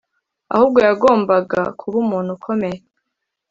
ahubwo 0.53 0.79
yagombaga 0.87 1.59
kuba 1.79 1.95
umuntu 2.03 2.29
ukomeye, 2.37 2.77